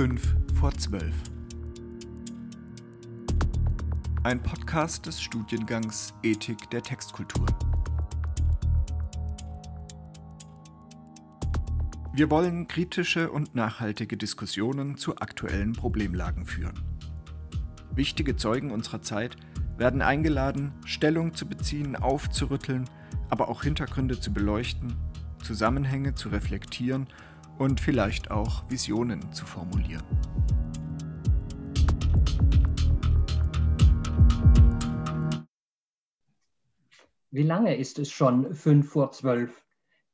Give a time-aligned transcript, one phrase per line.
[0.00, 1.12] 5 vor 12.
[4.22, 7.44] Ein Podcast des Studiengangs Ethik der Textkultur.
[12.14, 16.80] Wir wollen kritische und nachhaltige Diskussionen zu aktuellen Problemlagen führen.
[17.94, 19.36] Wichtige Zeugen unserer Zeit
[19.76, 22.88] werden eingeladen, Stellung zu beziehen, aufzurütteln,
[23.28, 24.94] aber auch Hintergründe zu beleuchten,
[25.42, 27.06] Zusammenhänge zu reflektieren
[27.60, 30.02] und vielleicht auch Visionen zu formulieren.
[37.30, 39.62] Wie lange ist es schon fünf vor zwölf?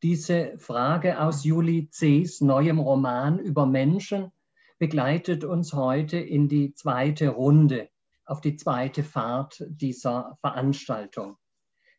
[0.02, 4.32] Diese Frage aus Juli C.'s neuem Roman über Menschen
[4.78, 7.88] begleitet uns heute in die zweite Runde,
[8.24, 11.36] auf die zweite Fahrt dieser Veranstaltung.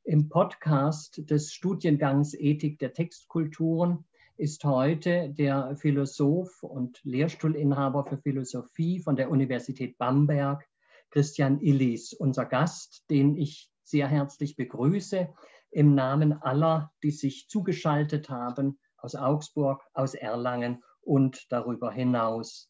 [0.03, 4.03] Im Podcast des Studiengangs Ethik der Textkulturen
[4.37, 10.63] ist heute der Philosoph und Lehrstuhlinhaber für Philosophie von der Universität Bamberg,
[11.09, 15.27] Christian Illis, unser Gast, den ich sehr herzlich begrüße
[15.71, 22.69] im Namen aller, die sich zugeschaltet haben aus Augsburg, aus Erlangen und darüber hinaus.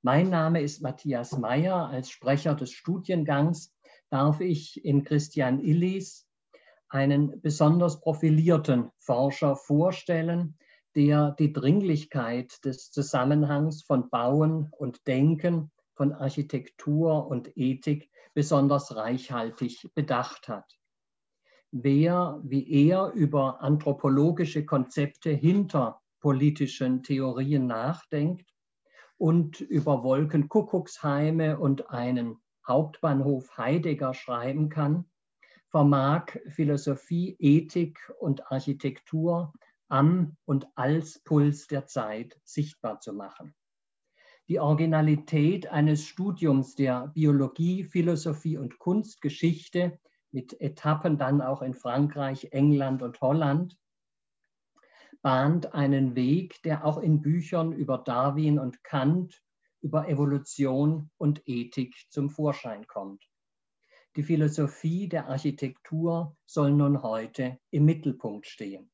[0.00, 1.88] Mein Name ist Matthias Meyer.
[1.88, 3.74] Als Sprecher des Studiengangs
[4.08, 6.26] darf ich in Christian Illis
[6.88, 10.56] einen besonders profilierten Forscher vorstellen,
[10.94, 19.90] der die Dringlichkeit des Zusammenhangs von Bauen und Denken, von Architektur und Ethik besonders reichhaltig
[19.94, 20.78] bedacht hat.
[21.70, 28.48] Wer wie er über anthropologische Konzepte hinter politischen Theorien nachdenkt
[29.16, 35.06] und über Wolkenkuckucksheime und einen Hauptbahnhof Heidegger schreiben kann,
[35.68, 39.52] vermag Philosophie, Ethik und Architektur
[39.92, 43.54] am und als Puls der Zeit sichtbar zu machen.
[44.48, 50.00] Die Originalität eines Studiums der Biologie, Philosophie und Kunstgeschichte
[50.30, 53.76] mit Etappen dann auch in Frankreich, England und Holland
[55.20, 59.42] bahnt einen Weg, der auch in Büchern über Darwin und Kant,
[59.80, 63.22] über Evolution und Ethik zum Vorschein kommt.
[64.16, 68.91] Die Philosophie der Architektur soll nun heute im Mittelpunkt stehen.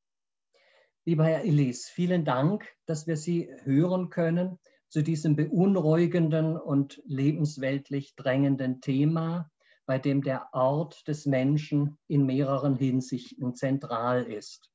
[1.08, 4.58] Lieber Herr Illis, vielen Dank, dass wir Sie hören können
[4.90, 9.50] zu diesem beunruhigenden und lebensweltlich drängenden Thema,
[9.86, 14.70] bei dem der Ort des Menschen in mehreren Hinsichten zentral ist.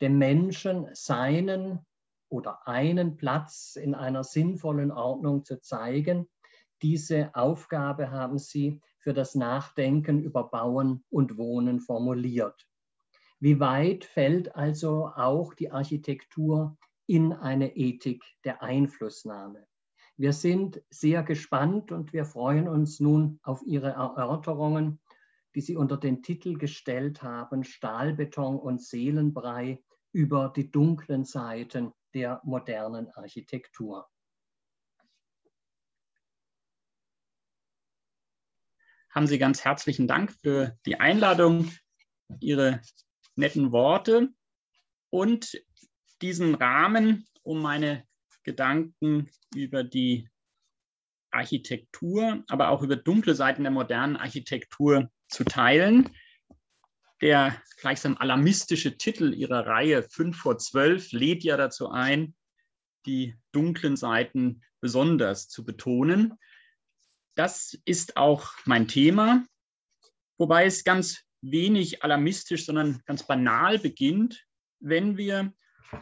[0.00, 1.80] Dem Menschen seinen
[2.28, 6.28] oder einen Platz in einer sinnvollen Ordnung zu zeigen,
[6.82, 12.68] diese Aufgabe haben Sie für das Nachdenken über Bauen und Wohnen formuliert.
[13.40, 16.76] Wie weit fällt also auch die Architektur
[17.06, 19.66] in eine Ethik der Einflussnahme?
[20.16, 25.00] Wir sind sehr gespannt und wir freuen uns nun auf Ihre Erörterungen,
[25.54, 29.82] die Sie unter den Titel gestellt haben, Stahlbeton und Seelenbrei
[30.12, 34.08] über die dunklen Seiten der modernen Architektur.
[39.10, 41.72] haben Sie ganz herzlichen Dank für die Einladung,
[42.38, 42.80] Ihre
[43.38, 44.28] netten Worte
[45.10, 45.62] und
[46.20, 48.04] diesen Rahmen, um meine
[48.42, 50.28] Gedanken über die
[51.30, 56.10] Architektur, aber auch über dunkle Seiten der modernen Architektur zu teilen.
[57.20, 62.34] Der gleichsam alarmistische Titel Ihrer Reihe 5 vor 12 lädt ja dazu ein,
[63.06, 66.34] die dunklen Seiten besonders zu betonen.
[67.34, 69.44] Das ist auch mein Thema,
[70.38, 74.44] wobei es ganz wenig alarmistisch, sondern ganz banal beginnt,
[74.80, 75.52] wenn wir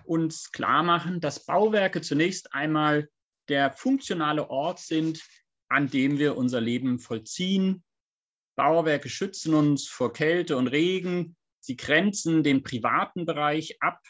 [0.05, 3.09] uns klar machen, dass Bauwerke zunächst einmal
[3.49, 5.23] der funktionale Ort sind,
[5.69, 7.85] an dem wir unser Leben vollziehen.
[8.57, 11.37] Bauwerke schützen uns vor Kälte und Regen.
[11.61, 14.01] Sie grenzen den privaten Bereich ab.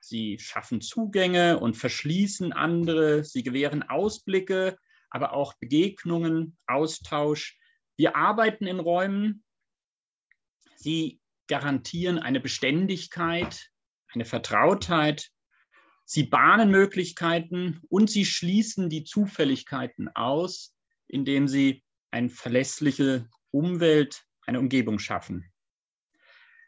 [0.00, 3.24] Sie schaffen Zugänge und verschließen andere.
[3.24, 4.76] Sie gewähren Ausblicke
[5.10, 7.58] aber auch Begegnungen, Austausch.
[7.96, 9.44] Wir arbeiten in Räumen.
[10.76, 13.70] Sie garantieren eine Beständigkeit,
[14.12, 15.30] eine Vertrautheit.
[16.04, 20.74] Sie bahnen Möglichkeiten und sie schließen die Zufälligkeiten aus,
[21.08, 25.52] indem sie eine verlässliche Umwelt, eine Umgebung schaffen.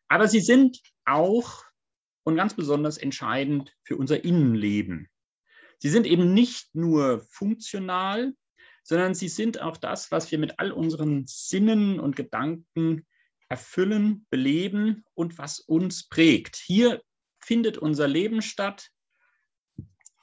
[0.09, 1.65] Aber sie sind auch
[2.25, 5.09] und ganz besonders entscheidend für unser Innenleben.
[5.79, 8.35] Sie sind eben nicht nur funktional,
[8.83, 13.07] sondern sie sind auch das, was wir mit all unseren Sinnen und Gedanken
[13.49, 16.57] erfüllen, beleben und was uns prägt.
[16.57, 17.03] Hier
[17.41, 18.91] findet unser Leben statt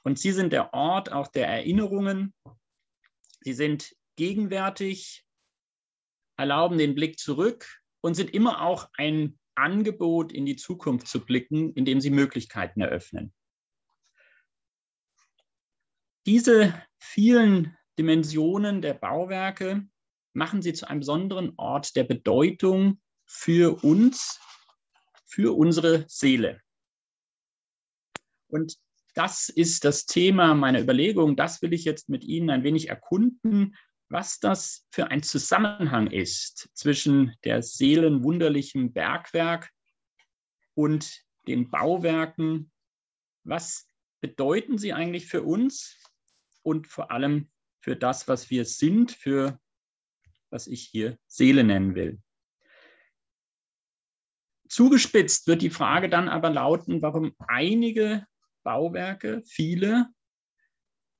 [0.04, 2.34] und sie sind der Ort auch der Erinnerungen,
[3.46, 5.24] Sie sind gegenwärtig,
[6.36, 11.72] erlauben den Blick zurück und sind immer auch ein Angebot, in die Zukunft zu blicken,
[11.74, 13.32] indem sie Möglichkeiten eröffnen.
[16.26, 19.86] Diese vielen Dimensionen der Bauwerke
[20.32, 24.40] machen sie zu einem besonderen Ort der Bedeutung für uns,
[25.26, 26.60] für unsere Seele.
[28.48, 28.76] Und
[29.14, 31.36] das ist das Thema meiner Überlegung.
[31.36, 33.76] Das will ich jetzt mit Ihnen ein wenig erkunden,
[34.08, 39.70] was das für ein Zusammenhang ist zwischen der seelenwunderlichen Bergwerk
[40.74, 42.70] und den Bauwerken.
[43.42, 43.88] Was
[44.20, 45.96] bedeuten sie eigentlich für uns
[46.62, 47.50] und vor allem
[47.80, 49.60] für das, was wir sind, für
[50.50, 52.20] was ich hier Seele nennen will.
[54.68, 58.26] Zugespitzt wird die Frage dann aber lauten, warum einige
[58.62, 60.08] Bauwerke, viele,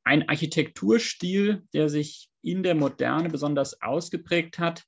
[0.05, 4.85] ein Architekturstil, der sich in der Moderne besonders ausgeprägt hat,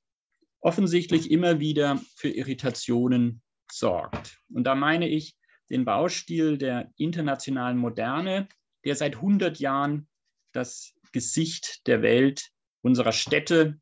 [0.61, 3.41] offensichtlich immer wieder für Irritationen
[3.71, 4.39] sorgt.
[4.49, 5.35] Und da meine ich
[5.69, 8.47] den Baustil der internationalen Moderne,
[8.85, 10.07] der seit 100 Jahren
[10.53, 12.49] das Gesicht der Welt,
[12.81, 13.79] unserer Städte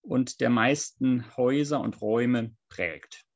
[0.00, 3.27] und der meisten Häuser und Räume prägt.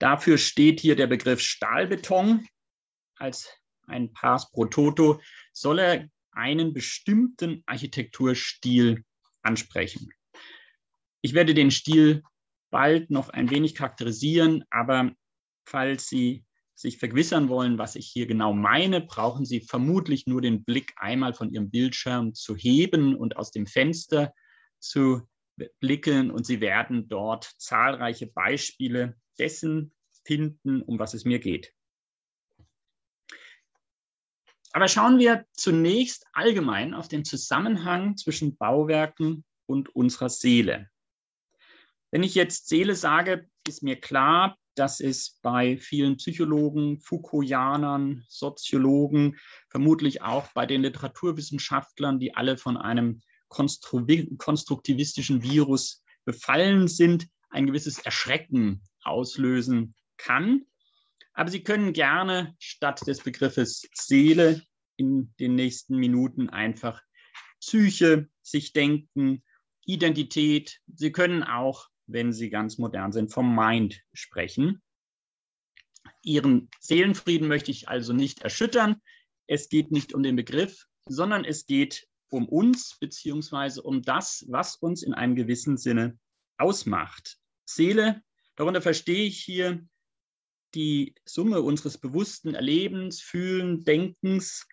[0.00, 2.48] Dafür steht hier der Begriff Stahlbeton
[3.16, 3.48] als
[3.86, 5.20] ein Pass pro Toto,
[5.52, 9.04] soll er einen bestimmten Architekturstil
[9.42, 10.10] ansprechen.
[11.20, 12.22] Ich werde den Stil
[12.70, 15.12] bald noch ein wenig charakterisieren, aber
[15.66, 20.64] falls Sie sich vergewissern wollen, was ich hier genau meine, brauchen Sie vermutlich nur den
[20.64, 24.32] Blick einmal von Ihrem Bildschirm zu heben und aus dem Fenster
[24.78, 25.28] zu
[25.78, 29.92] blicken und Sie werden dort zahlreiche Beispiele dessen
[30.24, 31.74] finden, um was es mir geht.
[34.72, 40.88] Aber schauen wir zunächst allgemein auf den Zusammenhang zwischen Bauwerken und unserer Seele.
[42.12, 49.38] Wenn ich jetzt Seele sage, ist mir klar, dass es bei vielen Psychologen, Foucaultianern, Soziologen,
[49.68, 57.98] vermutlich auch bei den Literaturwissenschaftlern, die alle von einem konstruktivistischen Virus befallen sind, ein gewisses
[57.98, 60.66] Erschrecken auslösen kann.
[61.32, 64.62] Aber Sie können gerne statt des Begriffes Seele
[64.96, 67.02] in den nächsten Minuten einfach
[67.60, 69.42] Psyche sich denken,
[69.84, 70.80] Identität.
[70.94, 74.82] Sie können auch, wenn Sie ganz modern sind, vom Mind sprechen.
[76.22, 79.00] Ihren Seelenfrieden möchte ich also nicht erschüttern.
[79.46, 84.76] Es geht nicht um den Begriff, sondern es geht um uns beziehungsweise um das, was
[84.76, 86.18] uns in einem gewissen Sinne
[86.58, 87.38] ausmacht.
[87.64, 88.22] Seele,
[88.60, 89.82] darunter verstehe ich hier
[90.74, 94.68] die Summe unseres bewussten Erlebens, Fühlen, Denkens,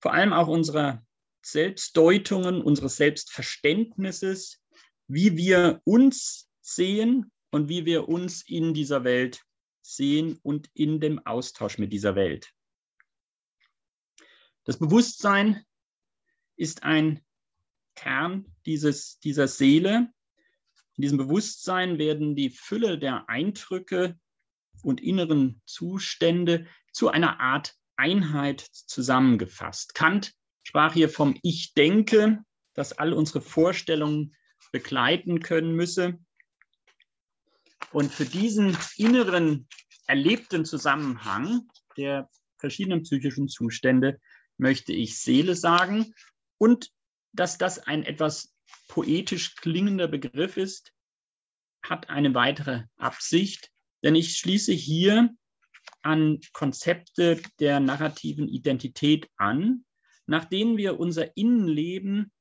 [0.00, 1.04] vor allem auch unserer
[1.44, 4.62] Selbstdeutungen, unseres Selbstverständnisses,
[5.08, 9.42] wie wir uns sehen und wie wir uns in dieser Welt
[9.82, 12.52] sehen und in dem Austausch mit dieser Welt.
[14.62, 15.64] Das Bewusstsein
[16.54, 17.20] ist ein
[17.96, 20.13] Kern dieses, dieser Seele.
[20.96, 24.18] In diesem Bewusstsein werden die Fülle der Eindrücke
[24.82, 29.94] und inneren Zustände zu einer Art Einheit zusammengefasst.
[29.94, 34.36] Kant sprach hier vom Ich denke, das all unsere Vorstellungen
[34.72, 36.18] begleiten können müsse.
[37.92, 39.68] Und für diesen inneren
[40.06, 42.28] erlebten Zusammenhang der
[42.58, 44.20] verschiedenen psychischen Zustände
[44.58, 46.14] möchte ich Seele sagen
[46.58, 46.92] und
[47.32, 48.53] dass das ein etwas
[48.88, 50.92] poetisch klingender Begriff ist,
[51.82, 53.70] hat eine weitere Absicht,
[54.02, 55.30] denn ich schließe hier
[56.02, 59.84] an Konzepte der narrativen Identität an,
[60.26, 62.32] nach denen wir unser Innenleben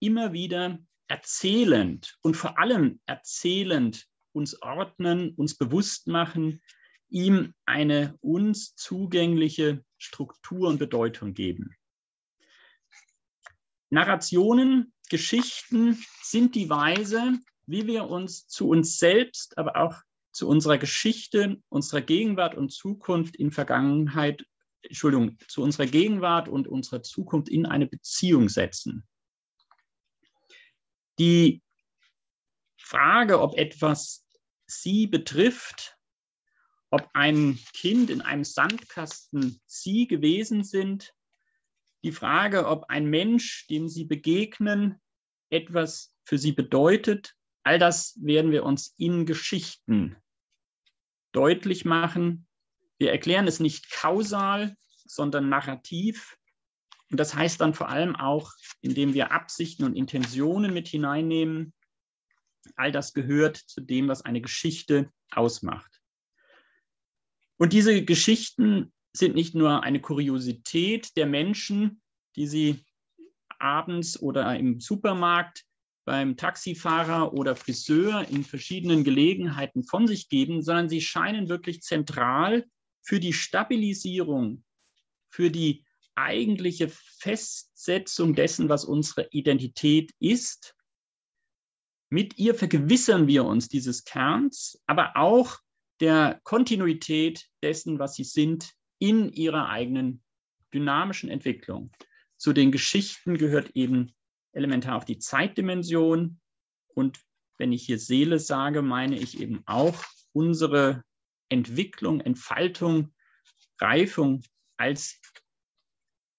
[0.00, 6.62] immer wieder erzählend und vor allem erzählend uns ordnen, uns bewusst machen,
[7.08, 11.76] ihm eine uns zugängliche Struktur und Bedeutung geben.
[13.90, 20.00] Narrationen, Geschichten sind die Weise, wie wir uns zu uns selbst, aber auch
[20.32, 24.46] zu unserer Geschichte, unserer Gegenwart und Zukunft in Vergangenheit,
[24.80, 29.06] Entschuldigung, zu unserer Gegenwart und unserer Zukunft in eine Beziehung setzen.
[31.18, 31.60] Die
[32.78, 34.24] Frage, ob etwas
[34.64, 35.98] sie betrifft,
[36.88, 41.12] ob ein Kind in einem Sandkasten sie gewesen sind,
[42.02, 45.01] die Frage, ob ein Mensch, dem sie begegnen,
[45.52, 50.16] etwas für sie bedeutet, all das werden wir uns in Geschichten
[51.32, 52.46] deutlich machen.
[52.98, 56.36] Wir erklären es nicht kausal, sondern narrativ.
[57.10, 61.74] Und das heißt dann vor allem auch, indem wir Absichten und Intentionen mit hineinnehmen.
[62.76, 66.00] All das gehört zu dem, was eine Geschichte ausmacht.
[67.58, 72.00] Und diese Geschichten sind nicht nur eine Kuriosität der Menschen,
[72.36, 72.84] die sie
[73.62, 75.64] abends oder im Supermarkt
[76.04, 82.66] beim Taxifahrer oder Friseur in verschiedenen Gelegenheiten von sich geben, sondern sie scheinen wirklich zentral
[83.02, 84.64] für die Stabilisierung,
[85.28, 90.74] für die eigentliche Festsetzung dessen, was unsere Identität ist.
[92.10, 95.58] Mit ihr vergewissern wir uns dieses Kerns, aber auch
[96.00, 100.22] der Kontinuität dessen, was sie sind in ihrer eigenen
[100.74, 101.90] dynamischen Entwicklung.
[102.42, 104.16] Zu den Geschichten gehört eben
[104.50, 106.40] elementar auch die Zeitdimension.
[106.88, 107.20] Und
[107.56, 111.04] wenn ich hier Seele sage, meine ich eben auch unsere
[111.50, 113.14] Entwicklung, Entfaltung,
[113.80, 114.42] Reifung
[114.76, 115.20] als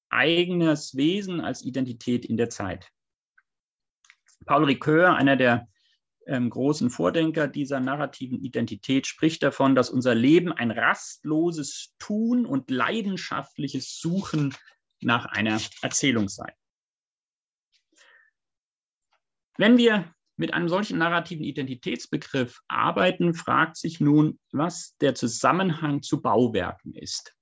[0.09, 2.91] eigenes Wesen, als Identität in der Zeit.
[4.45, 5.69] Paul Ricoeur, einer der
[6.27, 12.69] ähm, großen Vordenker dieser narrativen Identität, spricht davon, dass unser Leben ein rastloses Tun und
[12.69, 14.53] leidenschaftliches Suchen
[15.05, 16.53] nach einer Erzählung sei.
[19.57, 26.21] Wenn wir mit einem solchen narrativen Identitätsbegriff arbeiten, fragt sich nun, was der Zusammenhang zu
[26.21, 27.35] Bauwerken ist.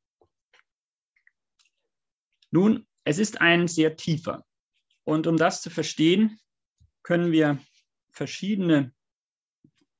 [2.51, 4.46] Nun, es ist ein sehr tiefer.
[5.03, 6.39] Und um das zu verstehen,
[7.01, 7.60] können wir
[8.12, 8.94] verschiedene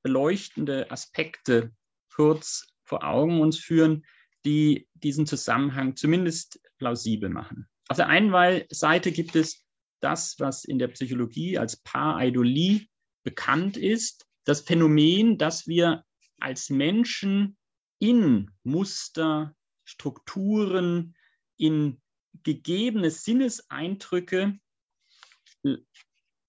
[0.04, 1.74] beleuchtende Aspekte
[2.14, 4.06] kurz vor Augen uns führen,
[4.46, 7.68] die diesen Zusammenhang zumindest plausibel machen.
[7.90, 9.64] Auf der einen Seite gibt es
[10.00, 12.88] das, was in der Psychologie als Pareidolie
[13.24, 16.04] bekannt ist, das Phänomen, dass wir
[16.40, 17.56] als Menschen
[18.00, 21.16] in Muster, Strukturen,
[21.56, 22.02] in
[22.42, 24.58] gegebene Sinneseindrücke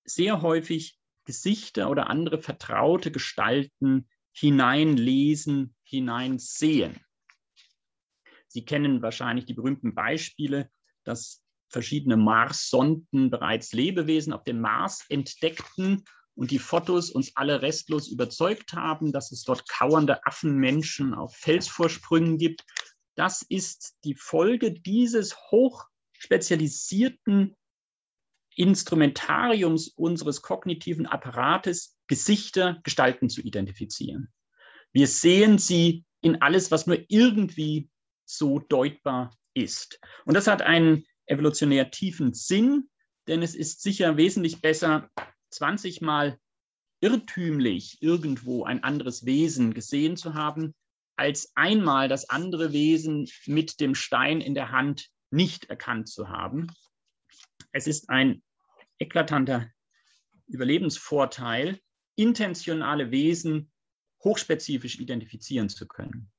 [0.04, 6.98] sehr häufig Gesichter oder andere vertraute Gestalten hineinlesen, hineinsehen.
[8.52, 10.68] Sie kennen wahrscheinlich die berühmten Beispiele,
[11.04, 16.04] dass verschiedene Mars-Sonden bereits Lebewesen auf dem Mars entdeckten
[16.34, 22.36] und die Fotos uns alle restlos überzeugt haben, dass es dort kauernde Affenmenschen auf Felsvorsprüngen
[22.36, 22.66] gibt.
[23.14, 27.56] Das ist die Folge dieses hochspezialisierten
[28.54, 34.30] Instrumentariums unseres kognitiven Apparates, Gesichter, Gestalten zu identifizieren.
[34.92, 37.88] Wir sehen sie in alles, was nur irgendwie
[38.36, 40.00] so deutbar ist.
[40.24, 42.88] Und das hat einen evolutionär tiefen Sinn,
[43.26, 45.10] denn es ist sicher wesentlich besser,
[45.50, 46.38] 20 Mal
[47.00, 50.74] irrtümlich irgendwo ein anderes Wesen gesehen zu haben,
[51.16, 56.68] als einmal das andere Wesen mit dem Stein in der Hand nicht erkannt zu haben.
[57.72, 58.42] Es ist ein
[58.98, 59.70] eklatanter
[60.46, 61.80] Überlebensvorteil,
[62.16, 63.70] intentionale Wesen
[64.22, 66.30] hochspezifisch identifizieren zu können.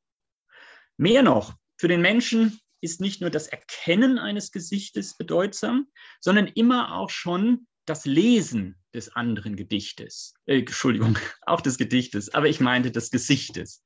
[0.97, 5.87] Mehr noch, für den Menschen ist nicht nur das Erkennen eines Gesichtes bedeutsam,
[6.19, 10.33] sondern immer auch schon das Lesen des anderen Gedichtes.
[10.45, 13.83] Äh, Entschuldigung, auch des Gedichtes, aber ich meinte des Gesichtes.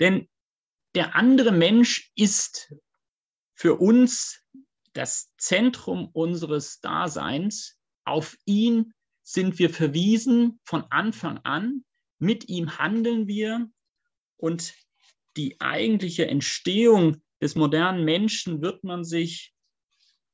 [0.00, 0.28] Denn
[0.94, 2.74] der andere Mensch ist
[3.54, 4.42] für uns
[4.92, 7.78] das Zentrum unseres Daseins.
[8.04, 8.92] Auf ihn
[9.22, 11.84] sind wir verwiesen von Anfang an.
[12.18, 13.70] Mit ihm handeln wir.
[14.36, 14.74] Und
[15.36, 19.52] die eigentliche Entstehung des modernen Menschen wird man sich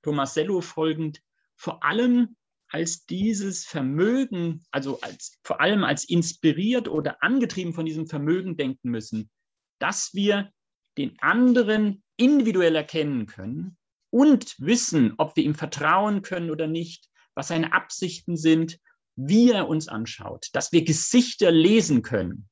[0.02, 1.23] Tomasello folgend
[1.57, 2.37] vor allem
[2.71, 8.90] als dieses Vermögen, also als, vor allem als inspiriert oder angetrieben von diesem Vermögen denken
[8.90, 9.31] müssen,
[9.78, 10.52] dass wir
[10.99, 13.76] den anderen individuell erkennen können
[14.11, 18.78] und wissen, ob wir ihm vertrauen können oder nicht, was seine Absichten sind,
[19.17, 22.48] wie er uns anschaut, dass wir Gesichter lesen können,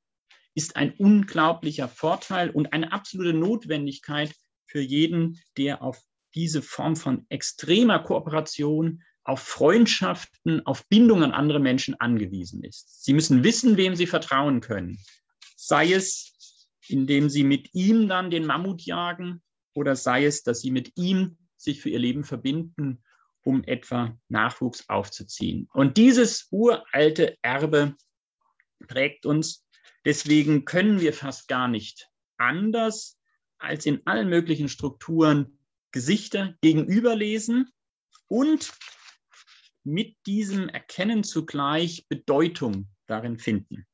[0.57, 4.35] ist ein unglaublicher Vorteil und eine absolute Notwendigkeit
[4.65, 6.03] für jeden, der auf
[6.35, 13.05] diese Form von extremer Kooperation, auf Freundschaften, auf Bindung an andere Menschen angewiesen ist.
[13.05, 14.99] Sie müssen wissen, wem sie vertrauen können.
[15.57, 19.43] Sei es, indem sie mit ihm dann den Mammut jagen
[19.75, 23.03] oder sei es, dass sie mit ihm sich für ihr Leben verbinden,
[23.43, 25.69] um etwa Nachwuchs aufzuziehen.
[25.73, 27.95] Und dieses uralte Erbe
[28.87, 29.66] prägt uns.
[30.07, 33.19] Deswegen können wir fast gar nicht anders,
[33.59, 35.59] als in allen möglichen Strukturen
[35.91, 37.69] Gesichter gegenüberlesen
[38.29, 38.73] und
[39.83, 43.85] mit diesem Erkennen zugleich Bedeutung darin finden.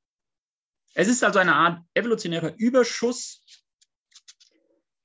[0.92, 3.42] Es ist also eine Art evolutionärer Überschuss,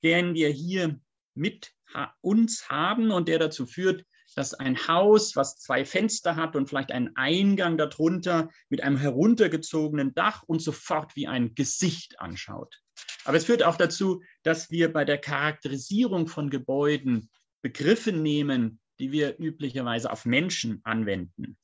[0.02, 1.00] den wir hier
[1.32, 1.72] mit
[2.20, 4.04] uns haben und der dazu führt,
[4.38, 10.14] dass ein Haus, was zwei Fenster hat und vielleicht einen Eingang darunter mit einem heruntergezogenen
[10.14, 12.80] Dach und sofort wie ein Gesicht anschaut.
[13.24, 17.30] Aber es führt auch dazu, dass wir bei der Charakterisierung von Gebäuden
[17.62, 21.58] Begriffe nehmen, die wir üblicherweise auf Menschen anwenden.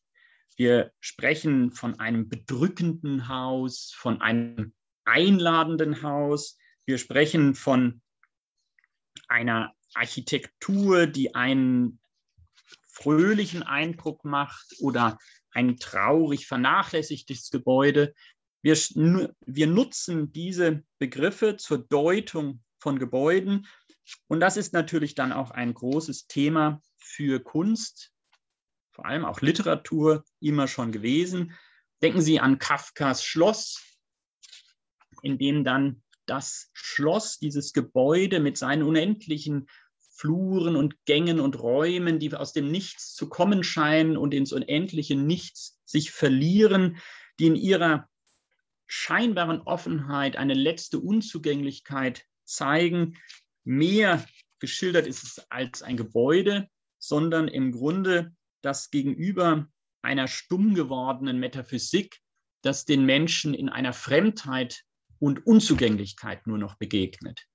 [0.57, 6.59] Wir sprechen von einem bedrückenden Haus, von einem einladenden Haus.
[6.87, 8.02] Wir sprechen von
[9.28, 12.00] einer Architektur, die einen
[12.95, 15.19] fröhlichen Eindruck macht oder
[15.51, 18.15] ein traurig vernachlässigtes Gebäude.
[18.63, 23.67] Wir, wir nutzen diese Begriffe zur Deutung von Gebäuden.
[24.29, 28.13] Und das ist natürlich dann auch ein großes Thema für Kunst,
[28.93, 31.55] vor allem auch Literatur immer schon gewesen.
[32.01, 33.83] Denken Sie an Kafkas Schloss,
[35.23, 39.69] in dem dann das Schloss, dieses Gebäude mit seinen unendlichen
[40.16, 45.16] Fluren und Gängen und Räumen, die aus dem Nichts zu kommen scheinen und ins unendliche
[45.16, 46.99] Nichts sich verlieren,
[47.38, 48.09] die in ihrer
[48.87, 53.16] scheinbaren Offenheit eine letzte Unzugänglichkeit zeigen.
[53.64, 54.25] Mehr
[54.61, 56.68] geschildert ist es als ein Gebäude,
[56.99, 59.66] sondern im Grunde das Gegenüber
[60.02, 62.21] einer stumm gewordenen Metaphysik,
[62.62, 64.85] das den Menschen in einer Fremdheit
[65.18, 67.47] und Unzugänglichkeit nur noch begegnet.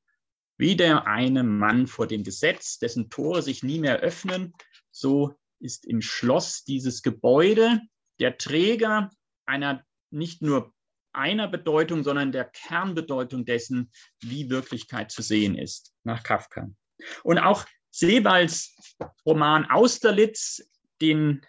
[0.59, 4.53] Wie der eine Mann vor dem Gesetz, dessen Tore sich nie mehr öffnen,
[4.91, 7.79] so ist im Schloss dieses Gebäude
[8.19, 9.09] der Träger
[9.45, 10.73] einer nicht nur
[11.13, 13.89] einer Bedeutung, sondern der Kernbedeutung dessen,
[14.19, 16.69] wie Wirklichkeit zu sehen ist, nach Kafka.
[17.23, 18.75] Und auch Sebalds
[19.25, 20.69] Roman Austerlitz,
[21.01, 21.41] den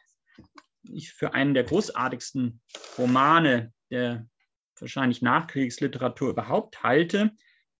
[0.84, 2.62] ich für einen der großartigsten
[2.96, 4.28] Romane der
[4.78, 7.32] wahrscheinlich Nachkriegsliteratur überhaupt halte,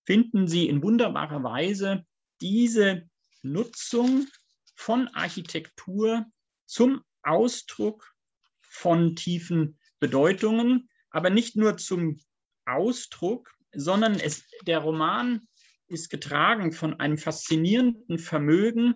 [0.05, 2.05] finden Sie in wunderbarer Weise
[2.41, 3.09] diese
[3.43, 4.27] Nutzung
[4.75, 6.25] von Architektur
[6.65, 8.13] zum Ausdruck
[8.61, 12.19] von tiefen Bedeutungen, aber nicht nur zum
[12.65, 15.47] Ausdruck, sondern es, der Roman
[15.87, 18.95] ist getragen von einem faszinierenden Vermögen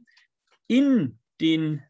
[0.68, 1.84] in den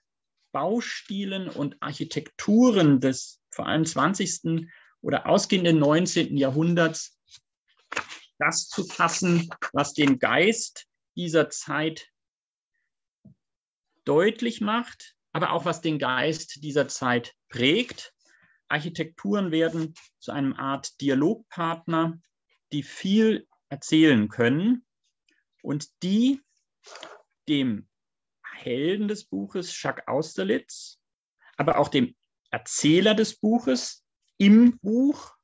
[0.51, 4.67] Baustilen und Architekturen des vor allem 20.
[5.01, 6.37] oder ausgehenden 19.
[6.37, 7.17] Jahrhunderts
[8.37, 12.09] das zu fassen, was den Geist dieser Zeit
[14.03, 18.13] deutlich macht, aber auch was den Geist dieser Zeit prägt.
[18.67, 22.19] Architekturen werden zu einem Art Dialogpartner,
[22.71, 24.85] die viel erzählen können
[25.61, 26.41] und die
[27.47, 27.87] dem
[28.43, 30.99] Helden des Buches, Jacques Austerlitz,
[31.57, 32.15] aber auch dem
[32.49, 34.03] Erzähler des Buches
[34.37, 35.35] im Buch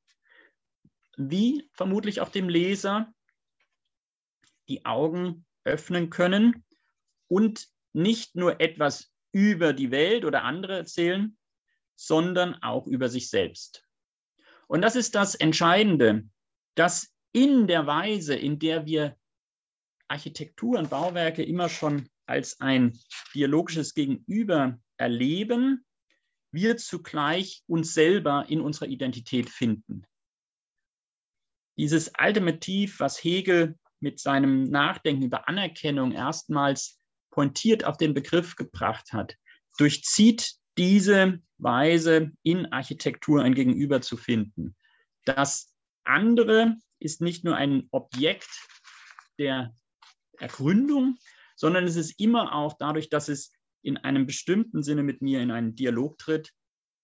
[1.17, 3.13] wie vermutlich auch dem Leser
[4.69, 6.63] die Augen öffnen können
[7.27, 11.37] und nicht nur etwas über die Welt oder andere erzählen,
[11.95, 13.85] sondern auch über sich selbst.
[14.67, 16.27] Und das ist das Entscheidende,
[16.75, 19.17] dass in der Weise, in der wir
[20.07, 22.97] Architektur und Bauwerke immer schon als ein
[23.33, 25.85] dialogisches Gegenüber erleben,
[26.51, 30.05] wir zugleich uns selber in unserer Identität finden
[31.81, 36.99] dieses alte Motiv, was Hegel mit seinem Nachdenken über Anerkennung erstmals
[37.31, 39.35] pointiert auf den Begriff gebracht hat,
[39.79, 44.75] durchzieht diese Weise in Architektur ein Gegenüber zu finden.
[45.25, 48.49] Das andere ist nicht nur ein Objekt
[49.39, 49.73] der
[50.37, 51.17] Ergründung,
[51.55, 55.49] sondern es ist immer auch dadurch, dass es in einem bestimmten Sinne mit mir in
[55.49, 56.53] einen Dialog tritt,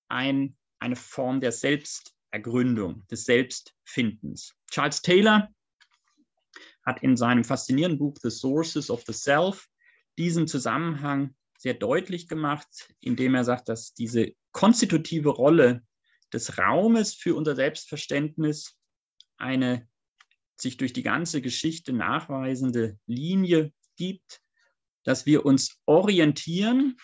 [0.07, 4.53] ein, eine Form der Selbst Ergründung, des Selbstfindens.
[4.69, 5.49] Charles Taylor
[6.85, 9.67] hat in seinem faszinierenden Buch The Sources of the Self
[10.19, 15.83] diesen Zusammenhang sehr deutlich gemacht, indem er sagt, dass diese konstitutive Rolle
[16.31, 18.77] des Raumes für unser Selbstverständnis
[19.37, 19.87] eine
[20.55, 24.41] sich durch die ganze Geschichte nachweisende Linie gibt,
[25.03, 26.97] dass wir uns orientieren,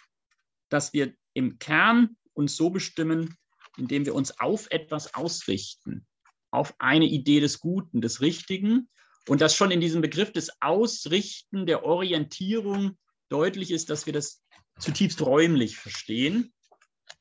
[0.69, 3.35] dass wir im Kern uns so bestimmen,
[3.77, 6.05] indem wir uns auf etwas ausrichten,
[6.51, 8.89] auf eine Idee des Guten, des Richtigen.
[9.27, 12.97] Und dass schon in diesem Begriff des Ausrichten, der Orientierung
[13.29, 14.43] deutlich ist, dass wir das
[14.79, 16.53] zutiefst räumlich verstehen.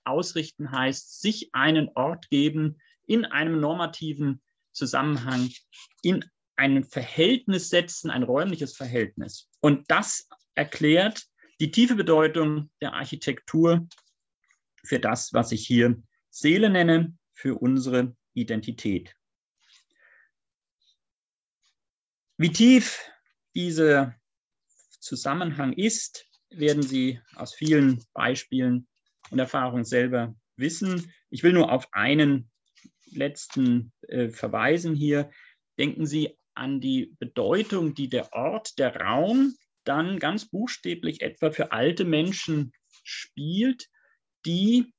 [0.05, 5.51] Ausrichten heißt, sich einen Ort geben in einem normativen Zusammenhang,
[6.03, 6.25] in
[6.57, 9.49] ein Verhältnis setzen, ein räumliches Verhältnis.
[9.61, 11.25] Und das erklärt
[11.61, 13.87] die tiefe Bedeutung der Architektur
[14.85, 16.03] für das, was ich hier
[16.33, 19.15] Seele nenne für unsere Identität.
[22.39, 22.99] Wie tief
[23.55, 24.15] diese
[24.99, 28.89] Zusammenhang ist, werden Sie aus vielen Beispielen
[29.31, 31.13] und Erfahrungen selber wissen.
[31.29, 32.51] Ich will nur auf einen
[33.07, 35.31] letzten äh, verweisen hier.
[35.79, 41.73] Denken Sie an die Bedeutung, die der Ort, der Raum dann ganz buchstäblich etwa für
[41.73, 42.73] alte Menschen
[43.05, 43.89] spielt,
[44.47, 44.93] die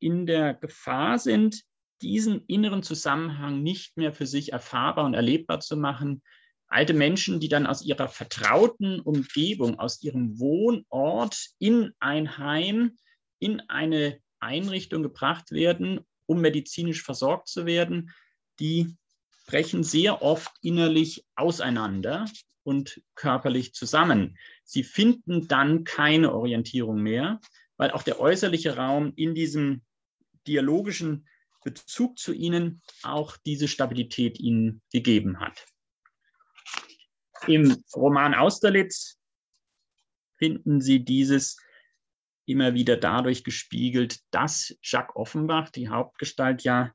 [0.00, 1.62] in der Gefahr sind,
[2.02, 6.22] diesen inneren Zusammenhang nicht mehr für sich erfahrbar und erlebbar zu machen.
[6.68, 12.96] Alte Menschen, die dann aus ihrer vertrauten Umgebung, aus ihrem Wohnort in ein Heim,
[13.38, 18.12] in eine Einrichtung gebracht werden, um medizinisch versorgt zu werden,
[18.60, 18.96] die
[19.46, 22.26] brechen sehr oft innerlich auseinander
[22.64, 24.36] und körperlich zusammen.
[24.62, 27.40] Sie finden dann keine Orientierung mehr,
[27.78, 29.82] weil auch der äußerliche Raum in diesem
[30.48, 31.28] dialogischen
[31.64, 35.66] Bezug zu ihnen auch diese Stabilität ihnen gegeben hat.
[37.46, 39.18] Im Roman Austerlitz
[40.38, 41.58] finden Sie dieses
[42.46, 46.92] immer wieder dadurch gespiegelt, dass Jacques Offenbach, die Hauptgestalt, ja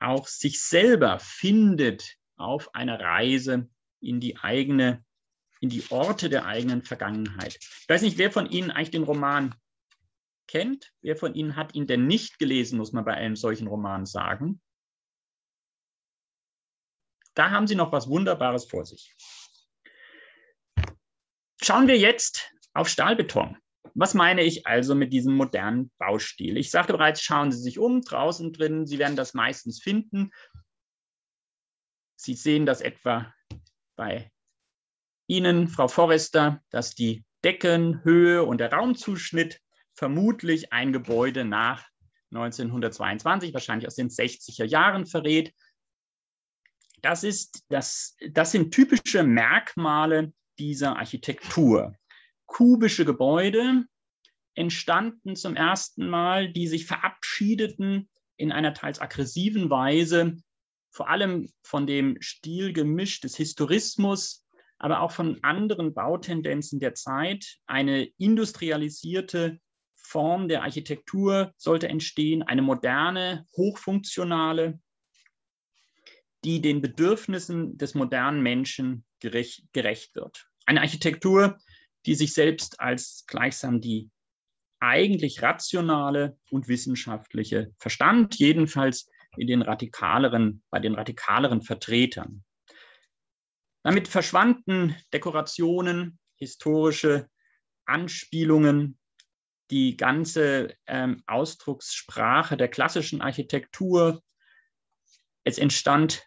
[0.00, 3.68] auch sich selber findet auf einer Reise
[4.00, 5.04] in die eigene,
[5.60, 7.58] in die Orte der eigenen Vergangenheit.
[7.60, 9.54] Ich weiß nicht, wer von Ihnen eigentlich den Roman
[10.46, 10.92] kennt.
[11.02, 14.60] Wer von Ihnen hat ihn denn nicht gelesen, muss man bei einem solchen Roman sagen.
[17.34, 19.14] Da haben Sie noch was Wunderbares vor sich.
[21.62, 23.58] Schauen wir jetzt auf Stahlbeton.
[23.94, 26.56] Was meine ich also mit diesem modernen Baustil?
[26.58, 30.32] Ich sagte bereits, schauen Sie sich um, draußen drin, Sie werden das meistens finden.
[32.16, 33.32] Sie sehen das etwa
[33.96, 34.30] bei
[35.28, 39.60] Ihnen, Frau Forrester, dass die Deckenhöhe und der Raumzuschnitt
[39.96, 41.88] vermutlich ein Gebäude nach
[42.32, 45.54] 1922, wahrscheinlich aus den 60er Jahren verrät.
[47.02, 51.94] Das, ist, das, das sind typische Merkmale dieser Architektur.
[52.46, 53.84] Kubische Gebäude
[54.54, 60.36] entstanden zum ersten Mal, die sich verabschiedeten in einer teils aggressiven Weise,
[60.90, 64.44] vor allem von dem Stilgemisch des Historismus,
[64.78, 69.60] aber auch von anderen Bautendenzen der Zeit, eine industrialisierte
[70.06, 74.78] Form der Architektur sollte entstehen, eine moderne, hochfunktionale,
[76.44, 80.48] die den Bedürfnissen des modernen Menschen gerecht, gerecht wird.
[80.64, 81.58] Eine Architektur,
[82.06, 84.10] die sich selbst als gleichsam die
[84.78, 92.44] eigentlich rationale und wissenschaftliche verstand, jedenfalls in den radikaleren, bei den radikaleren Vertretern.
[93.82, 97.28] Damit verschwanden Dekorationen, historische
[97.86, 98.98] Anspielungen,
[99.70, 104.22] die ganze ähm, Ausdruckssprache der klassischen Architektur.
[105.44, 106.24] Es entstand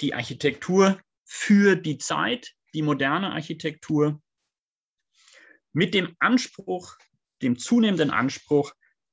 [0.00, 4.20] die Architektur für die Zeit, die moderne Architektur,
[5.72, 6.96] mit dem Anspruch,
[7.42, 8.72] dem zunehmenden Anspruch,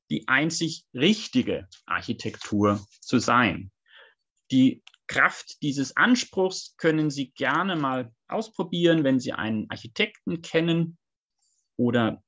[0.10, 3.72] die einzig richtige Architektur zu sein.
[4.52, 10.98] Die Kraft dieses Anspruchs können Sie gerne mal ausprobieren, wenn Sie einen Architekten kennen
[11.78, 12.24] oder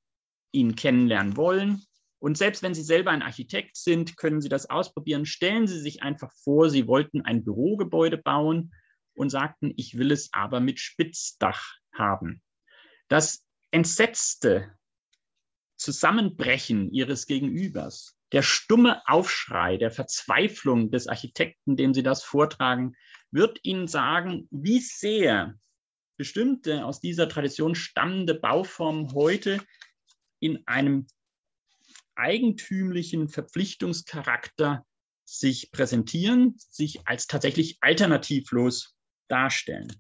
[0.57, 1.83] ihn kennenlernen wollen.
[2.19, 5.25] Und selbst wenn Sie selber ein Architekt sind, können Sie das ausprobieren.
[5.25, 8.73] Stellen Sie sich einfach vor, Sie wollten ein Bürogebäude bauen
[9.13, 12.41] und sagten, ich will es aber mit Spitzdach haben.
[13.07, 14.75] Das entsetzte
[15.75, 22.95] Zusammenbrechen Ihres Gegenübers, der stumme Aufschrei der Verzweiflung des Architekten, dem Sie das vortragen,
[23.29, 25.55] wird Ihnen sagen, wie sehr
[26.17, 29.61] bestimmte aus dieser Tradition stammende Bauformen heute
[30.39, 31.07] in einem
[32.15, 34.85] eigentümlichen Verpflichtungscharakter
[35.23, 38.95] sich präsentieren, sich als tatsächlich alternativlos
[39.27, 39.91] darstellen.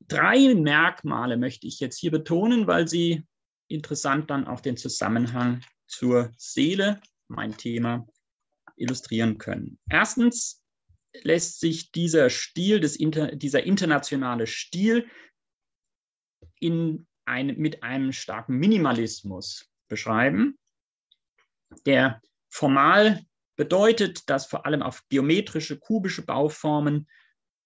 [0.00, 3.26] Drei Merkmale möchte ich jetzt hier betonen, weil sie
[3.68, 8.06] interessant dann auch den Zusammenhang zur Seele, mein Thema,
[8.76, 9.78] illustrieren können.
[9.88, 10.64] Erstens
[11.22, 15.08] lässt sich dieser Stil, des Inter, dieser internationale Stil
[16.58, 20.58] in ein, mit einem starken Minimalismus beschreiben,
[21.86, 23.24] der formal
[23.56, 27.08] bedeutet, dass vor allem auf geometrische, kubische Bauformen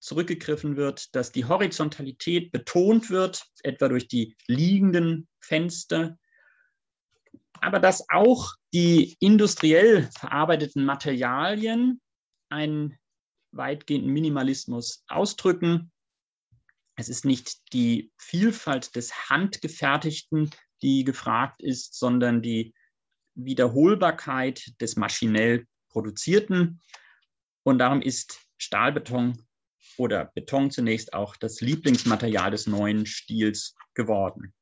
[0.01, 6.19] zurückgegriffen wird, dass die Horizontalität betont wird, etwa durch die liegenden Fenster,
[7.61, 12.03] aber dass auch die industriell verarbeiteten Materialien
[12.51, 12.99] einen
[13.53, 15.90] weitgehenden Minimalismus ausdrücken
[16.96, 20.50] es ist nicht die Vielfalt des Handgefertigten,
[20.83, 22.74] die gefragt ist, sondern die
[23.35, 26.80] Wiederholbarkeit des maschinell produzierten.
[27.64, 29.44] Und darum ist Stahlbeton
[29.96, 34.54] oder Beton zunächst auch das Lieblingsmaterial des neuen Stils geworden.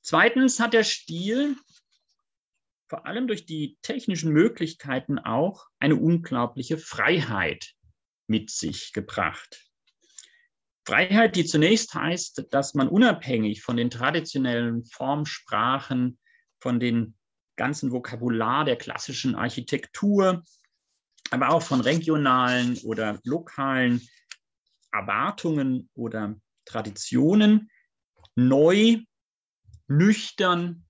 [0.00, 1.56] Zweitens hat der Stil
[2.88, 7.74] vor allem durch die technischen Möglichkeiten auch eine unglaubliche Freiheit
[8.26, 9.67] mit sich gebracht.
[10.88, 16.18] Freiheit, die zunächst heißt, dass man unabhängig von den traditionellen Formsprachen,
[16.60, 17.14] von den
[17.56, 20.42] ganzen Vokabular der klassischen Architektur,
[21.30, 24.00] aber auch von regionalen oder lokalen
[24.90, 27.70] Erwartungen oder Traditionen
[28.34, 29.02] neu,
[29.88, 30.86] nüchtern,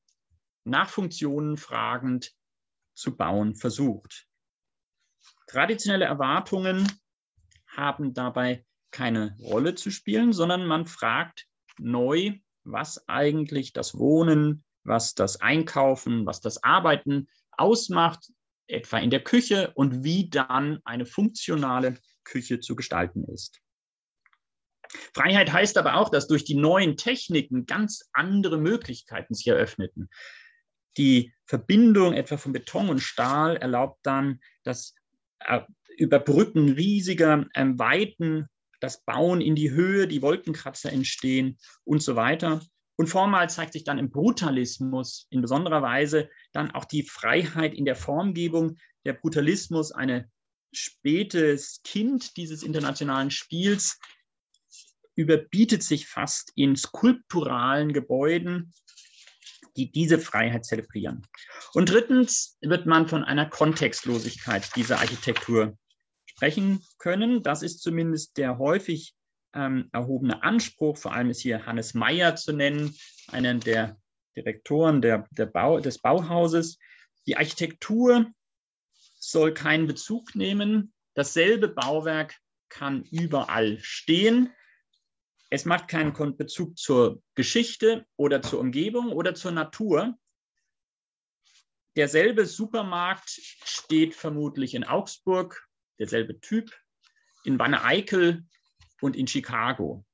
[0.63, 2.33] nach Funktionen fragend
[2.95, 4.29] zu bauen versucht.
[5.49, 6.87] Traditionelle Erwartungen
[7.67, 11.47] haben dabei keine Rolle zu spielen, sondern man fragt
[11.79, 18.33] neu, was eigentlich das Wohnen, was das Einkaufen, was das Arbeiten ausmacht,
[18.67, 23.61] etwa in der Küche und wie dann eine funktionale Küche zu gestalten ist.
[25.15, 30.09] Freiheit heißt aber auch, dass durch die neuen Techniken ganz andere Möglichkeiten sich eröffneten.
[30.97, 34.95] Die Verbindung etwa von Beton und Stahl erlaubt dann das
[35.41, 35.61] äh,
[35.97, 38.49] Überbrücken riesiger ähm, Weiten
[38.81, 42.61] das Bauen in die Höhe, die Wolkenkratzer entstehen und so weiter.
[42.97, 47.85] Und formal zeigt sich dann im Brutalismus in besonderer Weise dann auch die Freiheit in
[47.85, 48.77] der Formgebung.
[49.05, 50.31] Der Brutalismus, ein
[50.73, 53.99] spätes Kind dieses internationalen Spiels,
[55.15, 58.73] überbietet sich fast in skulpturalen Gebäuden,
[59.77, 61.27] die diese Freiheit zelebrieren.
[61.75, 65.77] Und drittens wird man von einer Kontextlosigkeit dieser Architektur
[66.39, 67.43] sprechen können.
[67.43, 69.15] Das ist zumindest der häufig
[69.55, 70.97] ähm, erhobene Anspruch.
[70.97, 72.95] Vor allem ist hier Hannes Meyer zu nennen,
[73.27, 73.97] einen der
[74.37, 76.79] Direktoren der, der Bau, des Bauhauses.
[77.27, 78.27] Die Architektur
[79.19, 80.93] soll keinen Bezug nehmen.
[81.15, 82.37] Dasselbe Bauwerk
[82.69, 84.53] kann überall stehen.
[85.51, 90.17] Es macht keinen Bezug zur Geschichte oder zur Umgebung oder zur Natur.
[91.97, 95.68] Derselbe Supermarkt steht vermutlich in Augsburg
[95.99, 96.71] derselbe Typ,
[97.45, 98.45] in Wanne-Eickel
[99.01, 100.05] und in Chicago.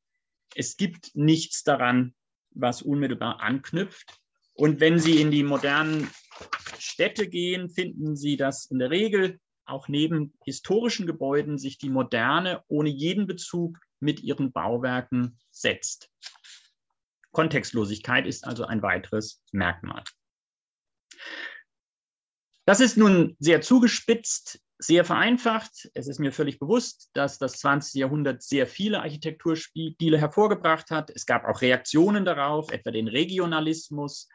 [0.54, 2.14] Es gibt nichts daran,
[2.50, 4.20] was unmittelbar anknüpft.
[4.52, 6.08] Und wenn Sie in die modernen
[6.78, 12.62] Städte gehen, finden Sie, dass in der Regel auch neben historischen Gebäuden sich die Moderne
[12.68, 16.10] ohne jeden Bezug mit ihren Bauwerken setzt.
[17.32, 20.04] Kontextlosigkeit ist also ein weiteres Merkmal.
[22.66, 25.90] Das ist nun sehr zugespitzt sehr vereinfacht.
[25.94, 27.94] Es ist mir völlig bewusst, dass das 20.
[27.94, 31.10] Jahrhundert sehr viele Architekturstile hervorgebracht hat.
[31.10, 34.28] Es gab auch Reaktionen darauf, etwa den Regionalismus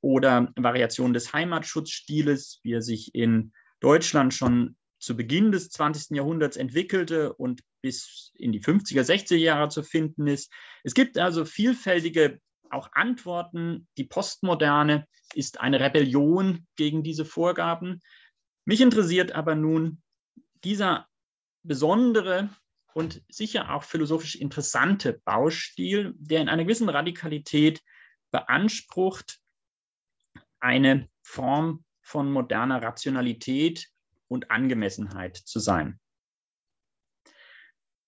[0.00, 6.16] oder Variationen des Heimatschutzstiles, wie er sich in Deutschland schon zu Beginn des 20.
[6.16, 10.52] Jahrhunderts entwickelte und bis in die 50er, 60er Jahre zu finden ist.
[10.84, 13.86] Es gibt also vielfältige auch Antworten.
[13.98, 18.00] Die Postmoderne ist eine Rebellion gegen diese Vorgaben.
[18.66, 20.02] Mich interessiert aber nun
[20.64, 21.08] dieser
[21.62, 22.50] besondere
[22.94, 27.80] und sicher auch philosophisch interessante Baustil, der in einer gewissen Radikalität
[28.32, 29.38] beansprucht,
[30.58, 33.88] eine Form von moderner Rationalität
[34.26, 36.00] und Angemessenheit zu sein.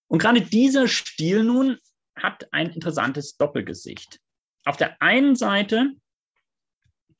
[0.08, 1.78] Und gerade dieser Stil nun
[2.16, 4.20] hat ein interessantes Doppelgesicht.
[4.64, 5.92] Auf der einen Seite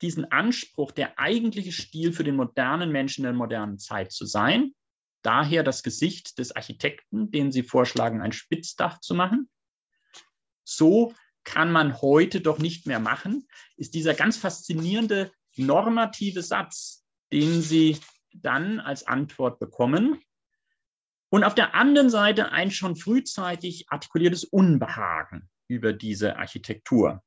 [0.01, 4.73] diesen Anspruch, der eigentliche Stil für den modernen Menschen der modernen Zeit zu sein.
[5.21, 9.49] Daher das Gesicht des Architekten, den Sie vorschlagen, ein Spitzdach zu machen.
[10.63, 17.61] So kann man heute doch nicht mehr machen, ist dieser ganz faszinierende normative Satz, den
[17.61, 17.97] Sie
[18.33, 20.21] dann als Antwort bekommen.
[21.29, 27.23] Und auf der anderen Seite ein schon frühzeitig artikuliertes Unbehagen über diese Architektur.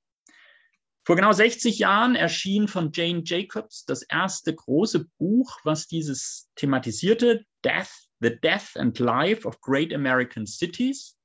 [1.05, 7.45] Vor genau 60 Jahren erschien von Jane Jacobs das erste große Buch, was dieses thematisierte,
[7.65, 11.19] Death, The Death and Life of Great American Cities,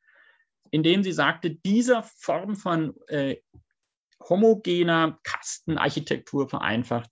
[0.71, 3.37] in dem sie sagte, dieser Form von äh,
[4.27, 7.11] homogener Kastenarchitektur vereinfacht,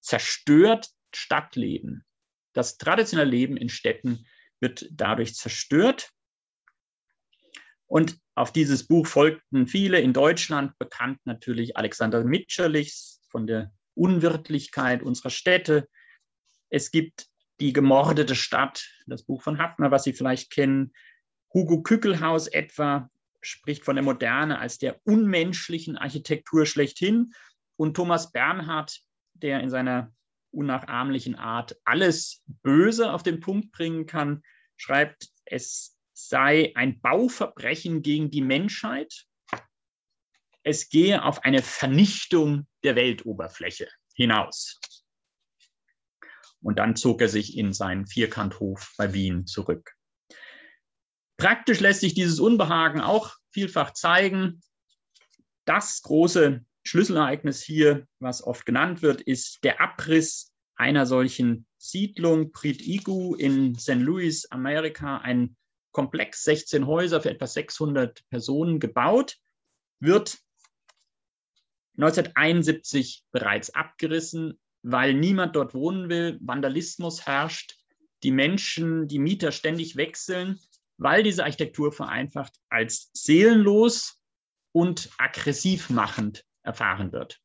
[0.00, 2.04] zerstört Stadtleben.
[2.52, 4.26] Das traditionelle Leben in Städten
[4.60, 6.10] wird dadurch zerstört.
[7.86, 15.02] Und auf dieses Buch folgten viele in Deutschland, bekannt natürlich Alexander Mitscherlichs von der Unwirtlichkeit
[15.02, 15.88] unserer Städte.
[16.70, 17.26] Es gibt
[17.60, 20.92] Die gemordete Stadt, das Buch von Hafner, was Sie vielleicht kennen.
[21.52, 23.08] Hugo Kückelhaus etwa
[23.42, 27.32] spricht von der Moderne als der unmenschlichen Architektur schlechthin.
[27.76, 28.98] Und Thomas Bernhard,
[29.34, 30.12] der in seiner
[30.50, 34.42] unnachahmlichen Art alles Böse auf den Punkt bringen kann,
[34.76, 39.26] schreibt es sei ein Bauverbrechen gegen die Menschheit.
[40.62, 44.80] Es gehe auf eine Vernichtung der Weltoberfläche hinaus.
[46.62, 49.92] Und dann zog er sich in seinen Vierkanthof bei Wien zurück.
[51.36, 54.62] Praktisch lässt sich dieses Unbehagen auch vielfach zeigen.
[55.66, 62.80] Das große Schlüsselereignis hier, was oft genannt wird, ist der Abriss einer solchen Siedlung, Prit
[62.80, 63.96] Igu in St.
[63.96, 65.56] Louis, Amerika, ein
[65.94, 69.38] Komplex, 16 Häuser für etwa 600 Personen gebaut,
[70.00, 70.38] wird
[71.96, 77.78] 1971 bereits abgerissen weil niemand dort wohnen will, Vandalismus herrscht,
[78.22, 80.60] die Menschen, die Mieter ständig wechseln,
[80.98, 84.20] weil diese Architektur vereinfacht als seelenlos
[84.72, 87.40] und aggressiv machend erfahren wird.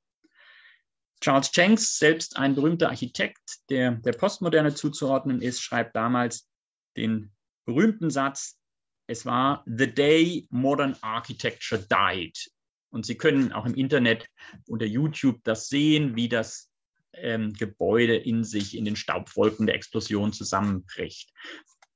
[1.21, 6.49] Charles Jenks, selbst ein berühmter Architekt, der der Postmoderne zuzuordnen ist, schreibt damals
[6.97, 7.31] den
[7.65, 8.59] berühmten Satz,
[9.07, 12.49] es war The Day Modern Architecture Died.
[12.91, 14.27] Und Sie können auch im Internet
[14.67, 16.69] unter YouTube das sehen, wie das
[17.13, 21.31] ähm, Gebäude in sich in den Staubwolken der Explosion zusammenbricht.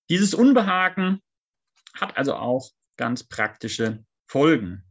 [0.09, 1.21] Dieses Unbehagen
[1.95, 4.83] hat also auch ganz praktische Folgen.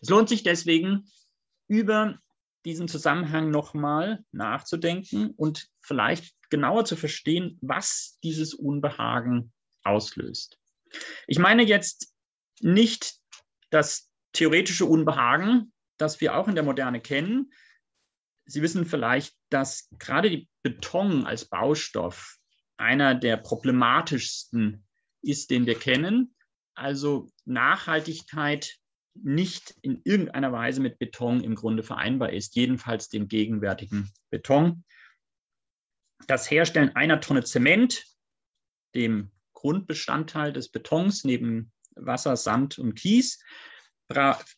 [0.00, 1.10] Es lohnt sich deswegen,
[1.68, 2.18] über
[2.64, 10.58] diesen Zusammenhang nochmal nachzudenken und vielleicht genauer zu verstehen, was dieses Unbehagen auslöst.
[11.26, 12.12] Ich meine jetzt
[12.60, 13.16] nicht
[13.70, 17.50] das theoretische Unbehagen, das wir auch in der Moderne kennen,
[18.46, 22.38] Sie wissen vielleicht, dass gerade Beton als Baustoff
[22.76, 24.86] einer der problematischsten
[25.22, 26.34] ist, den wir kennen.
[26.74, 28.76] Also Nachhaltigkeit
[29.14, 34.84] nicht in irgendeiner Weise mit Beton im Grunde vereinbar ist, jedenfalls dem gegenwärtigen Beton.
[36.26, 38.04] Das Herstellen einer Tonne Zement,
[38.94, 43.40] dem Grundbestandteil des Betons neben Wasser, Sand und Kies,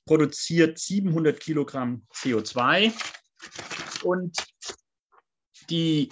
[0.04, 2.92] produziert 700 Kilogramm CO2
[4.04, 4.36] und
[5.70, 6.10] die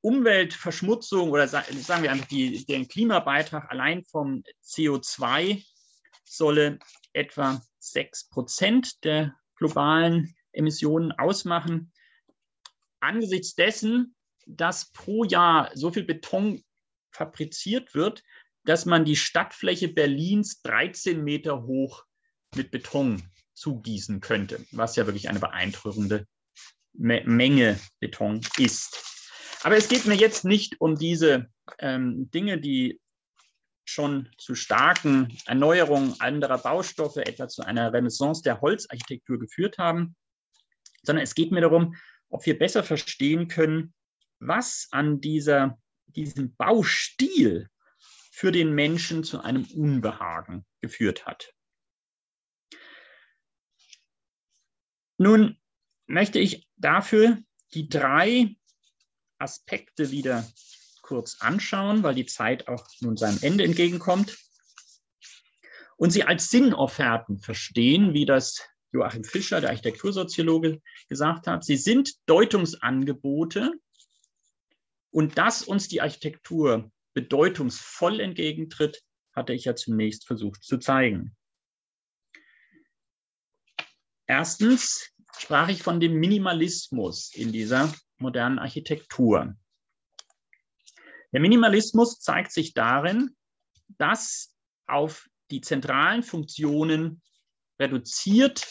[0.00, 5.64] Umweltverschmutzung oder sagen wir einfach die, den Klimabeitrag allein vom CO2
[6.24, 6.78] solle
[7.12, 11.92] etwa 6 Prozent der globalen Emissionen ausmachen.
[13.00, 14.13] Angesichts dessen,
[14.46, 16.62] dass pro Jahr so viel Beton
[17.10, 18.22] fabriziert wird,
[18.64, 22.04] dass man die Stadtfläche Berlins 13 Meter hoch
[22.54, 23.22] mit Beton
[23.54, 26.26] zugießen könnte, was ja wirklich eine beeindruckende
[26.92, 29.14] Menge Beton ist.
[29.62, 33.00] Aber es geht mir jetzt nicht um diese ähm, Dinge, die
[33.86, 40.16] schon zu starken Erneuerungen anderer Baustoffe, etwa zu einer Renaissance der Holzarchitektur geführt haben,
[41.02, 41.94] sondern es geht mir darum,
[42.28, 43.94] ob wir besser verstehen können,
[44.46, 47.68] was an dieser, diesem Baustil
[48.30, 51.54] für den Menschen zu einem Unbehagen geführt hat.
[55.18, 55.58] Nun
[56.06, 57.38] möchte ich dafür
[57.72, 58.56] die drei
[59.38, 60.46] Aspekte wieder
[61.02, 64.38] kurz anschauen, weil die Zeit auch nun seinem Ende entgegenkommt.
[65.96, 68.60] Und sie als Sinnofferten verstehen, wie das
[68.92, 71.64] Joachim Fischer, der Architektursoziologe, gesagt hat.
[71.64, 73.72] Sie sind Deutungsangebote
[75.14, 79.00] und dass uns die Architektur bedeutungsvoll entgegentritt,
[79.32, 81.36] hatte ich ja zunächst versucht zu zeigen.
[84.26, 89.54] Erstens, sprach ich von dem Minimalismus in dieser modernen Architektur.
[91.32, 93.36] Der Minimalismus zeigt sich darin,
[93.98, 94.52] dass
[94.88, 97.22] auf die zentralen Funktionen
[97.78, 98.66] reduziert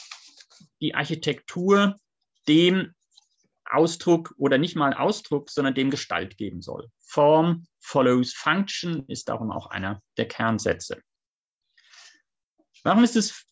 [0.82, 1.98] die Architektur
[2.50, 2.94] dem
[3.74, 6.90] Ausdruck oder nicht mal Ausdruck, sondern dem Gestalt geben soll.
[7.00, 11.02] Form follows Function ist darum auch einer der Kernsätze.
[12.84, 13.46] Warum ist es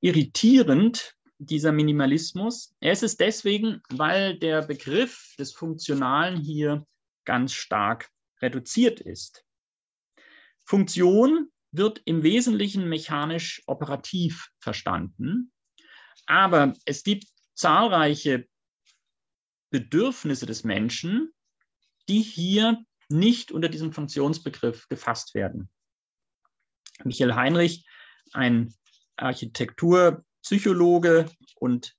[0.00, 2.74] irritierend, dieser Minimalismus?
[2.80, 6.86] Er ist es deswegen, weil der Begriff des Funktionalen hier
[7.24, 8.10] ganz stark
[8.42, 9.44] reduziert ist.
[10.64, 15.52] Funktion wird im Wesentlichen mechanisch operativ verstanden,
[16.26, 18.46] aber es gibt zahlreiche
[19.70, 21.32] Bedürfnisse des Menschen,
[22.08, 25.68] die hier nicht unter diesem Funktionsbegriff gefasst werden.
[27.04, 27.86] Michael Heinrich,
[28.32, 28.74] ein
[29.16, 31.96] Architektur Psychologe und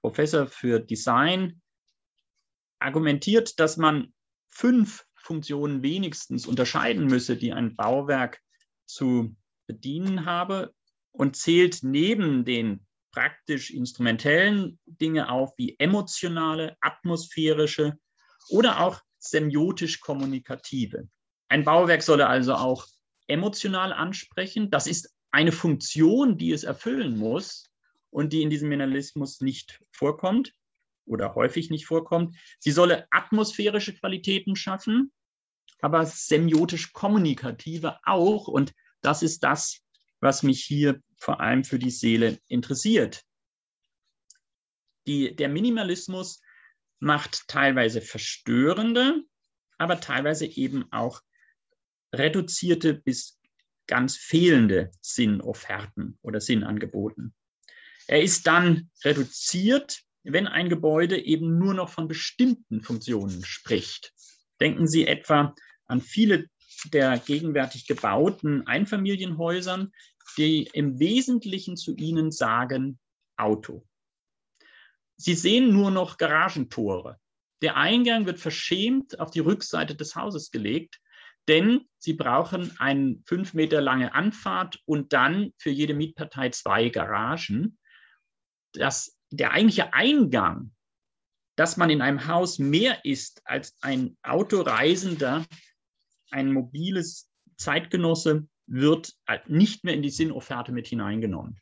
[0.00, 1.62] Professor für Design,
[2.78, 4.12] argumentiert, dass man
[4.48, 8.42] fünf Funktionen wenigstens unterscheiden müsse, die ein Bauwerk
[8.84, 9.34] zu
[9.66, 10.74] bedienen habe
[11.12, 12.83] und zählt neben den
[13.14, 17.96] praktisch instrumentellen Dinge auf wie emotionale, atmosphärische
[18.48, 21.08] oder auch semiotisch kommunikative.
[21.48, 22.86] Ein Bauwerk solle also auch
[23.28, 24.70] emotional ansprechen.
[24.70, 27.70] Das ist eine Funktion, die es erfüllen muss
[28.10, 30.52] und die in diesem Minimalismus nicht vorkommt
[31.06, 32.36] oder häufig nicht vorkommt.
[32.58, 35.12] Sie solle atmosphärische Qualitäten schaffen,
[35.80, 38.48] aber semiotisch kommunikative auch.
[38.48, 39.83] Und das ist das,
[40.24, 43.22] was mich hier vor allem für die Seele interessiert.
[45.06, 46.40] Die, der Minimalismus
[46.98, 49.22] macht teilweise verstörende,
[49.76, 51.20] aber teilweise eben auch
[52.14, 53.38] reduzierte bis
[53.86, 57.34] ganz fehlende Sinnofferten oder Sinnangeboten.
[58.06, 64.14] Er ist dann reduziert, wenn ein Gebäude eben nur noch von bestimmten Funktionen spricht.
[64.58, 65.54] Denken Sie etwa
[65.84, 66.48] an viele
[66.92, 69.92] der gegenwärtig gebauten Einfamilienhäusern,
[70.36, 72.98] die im Wesentlichen zu Ihnen sagen
[73.36, 73.86] Auto.
[75.16, 77.18] Sie sehen nur noch Garagentore.
[77.62, 81.00] Der Eingang wird verschämt auf die Rückseite des Hauses gelegt,
[81.48, 87.78] denn Sie brauchen eine fünf Meter lange Anfahrt und dann für jede Mietpartei zwei Garagen.
[88.72, 90.72] Das, der eigentliche Eingang,
[91.56, 95.44] dass man in einem Haus mehr ist als ein Autoreisender,
[96.30, 99.14] ein mobiles Zeitgenosse, wird
[99.46, 101.60] nicht mehr in die Sinnofferte mit hineingenommen.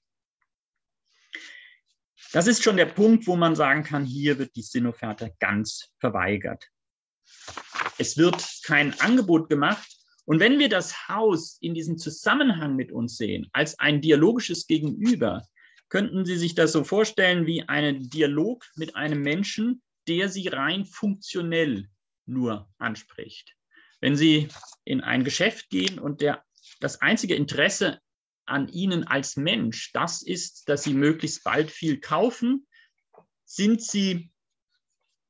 [2.32, 6.66] Das ist schon der Punkt, wo man sagen kann, hier wird die Sinnofferte ganz verweigert.
[7.98, 9.88] Es wird kein Angebot gemacht.
[10.24, 15.46] Und wenn wir das Haus in diesem Zusammenhang mit uns sehen, als ein dialogisches Gegenüber,
[15.88, 20.86] könnten Sie sich das so vorstellen wie einen Dialog mit einem Menschen, der Sie rein
[20.86, 21.88] funktionell
[22.24, 23.54] nur anspricht.
[24.00, 24.48] Wenn Sie
[24.84, 26.42] in ein Geschäft gehen und der,
[26.82, 28.00] das einzige Interesse
[28.44, 32.66] an Ihnen als Mensch das ist, dass Sie möglichst bald viel kaufen,
[33.44, 34.30] sind Sie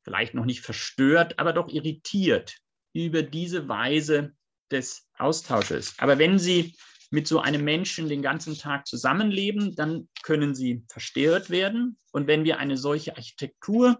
[0.03, 2.57] vielleicht noch nicht verstört, aber doch irritiert
[2.95, 4.35] über diese Weise
[4.71, 5.95] des Austausches.
[5.99, 6.75] Aber wenn Sie
[7.11, 11.99] mit so einem Menschen den ganzen Tag zusammenleben, dann können Sie verstört werden.
[12.13, 13.99] Und wenn wir eine solche Architektur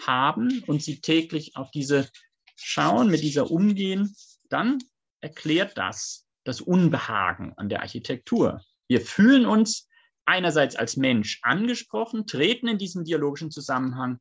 [0.00, 2.08] haben und Sie täglich auf diese
[2.56, 4.16] schauen, mit dieser umgehen,
[4.48, 4.78] dann
[5.20, 8.62] erklärt das das Unbehagen an der Architektur.
[8.86, 9.88] Wir fühlen uns
[10.24, 14.18] einerseits als Mensch angesprochen, treten in diesen dialogischen Zusammenhang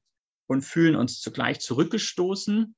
[0.48, 2.76] und fühlen uns zugleich zurückgestoßen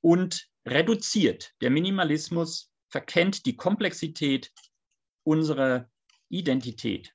[0.00, 1.52] und reduziert.
[1.60, 4.52] Der Minimalismus verkennt die Komplexität
[5.24, 5.88] unserer
[6.28, 7.12] Identität.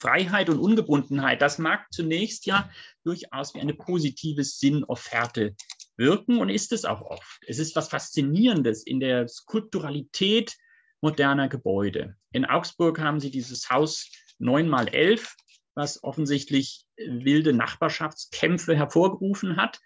[0.00, 2.70] Freiheit und Ungebundenheit, das mag zunächst ja
[3.04, 5.56] durchaus wie eine positive Sinnofferte
[5.98, 7.40] wirken und ist es auch oft.
[7.46, 10.56] Es ist was Faszinierendes in der Skulpturalität
[11.00, 12.16] moderner Gebäude.
[12.32, 15.36] In Augsburg haben sie dieses Haus 9 mal 11,
[15.74, 19.80] was offensichtlich wilde Nachbarschaftskämpfe hervorgerufen hat.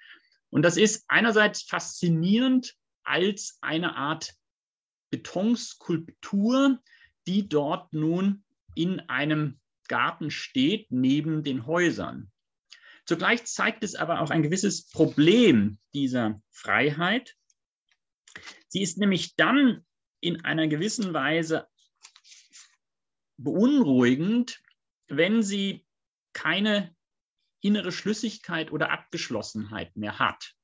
[0.50, 4.34] Und das ist einerseits faszinierend als eine Art
[5.10, 6.78] Betonskulptur,
[7.26, 8.44] die dort nun
[8.74, 12.30] in einem Garten steht, neben den Häusern.
[13.04, 17.36] Zugleich zeigt es aber auch ein gewisses Problem dieser Freiheit.
[18.68, 19.84] Sie ist nämlich dann
[20.20, 21.66] in einer gewissen Weise
[23.36, 24.60] beunruhigend,
[25.08, 25.84] wenn sie
[26.32, 26.94] keine
[27.60, 30.54] innere Schlüssigkeit oder Abgeschlossenheit mehr hat.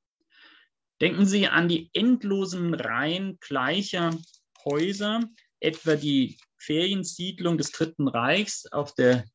[1.01, 4.17] Denken Sie an die endlosen Reihen gleicher
[4.65, 5.21] Häuser,
[5.61, 9.25] etwa die Feriensiedlung des Dritten Reichs auf der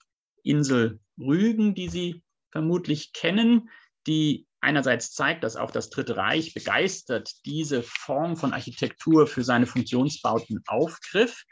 [0.43, 2.23] Insel Rügen, die Sie
[2.55, 3.69] vermutlich kennen,
[4.07, 9.67] die einerseits zeigt, dass auch das Dritte Reich begeistert diese Form von Architektur für seine
[9.67, 11.43] Funktionsbauten aufgriff,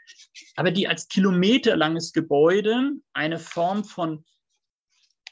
[0.55, 4.23] aber die als kilometerlanges Gebäude eine Form von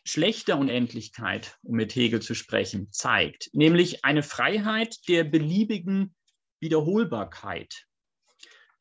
[0.03, 6.13] schlechter Unendlichkeit, um mit Hegel zu sprechen, zeigt, nämlich eine Freiheit der beliebigen
[6.59, 7.85] Wiederholbarkeit.